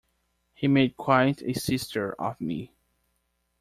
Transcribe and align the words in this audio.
He 0.55 0.67
made 0.67 0.97
quite 0.97 1.43
a 1.43 1.53
sister 1.53 2.13
of 2.19 2.41
me. 2.41 2.73